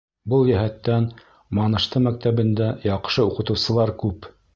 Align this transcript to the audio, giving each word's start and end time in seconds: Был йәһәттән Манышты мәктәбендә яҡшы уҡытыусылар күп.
Был 0.31 0.47
йәһәттән 0.51 1.03
Манышты 1.59 2.01
мәктәбендә 2.05 2.71
яҡшы 2.87 3.27
уҡытыусылар 3.29 3.93
күп. 4.05 4.27